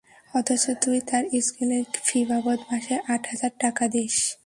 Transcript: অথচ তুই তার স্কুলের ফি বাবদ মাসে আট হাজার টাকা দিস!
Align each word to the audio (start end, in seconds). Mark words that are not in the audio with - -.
অথচ 0.33 0.63
তুই 0.81 0.97
তার 1.09 1.23
স্কুলের 1.41 1.83
ফি 2.05 2.19
বাবদ 2.25 2.59
মাসে 2.69 2.95
আট 3.07 3.23
হাজার 3.31 3.53
টাকা 3.59 3.83
দিস! 3.87 4.15